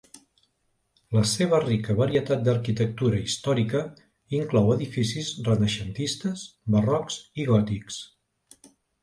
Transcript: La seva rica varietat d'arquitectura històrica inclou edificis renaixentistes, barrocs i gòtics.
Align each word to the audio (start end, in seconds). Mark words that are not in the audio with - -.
La 1.17 1.21
seva 1.31 1.59
rica 1.65 1.95
varietat 1.99 2.41
d'arquitectura 2.47 3.19
històrica 3.25 3.83
inclou 4.39 4.73
edificis 4.77 5.31
renaixentistes, 5.51 6.49
barrocs 6.79 7.21
i 7.45 7.49
gòtics. 7.53 8.03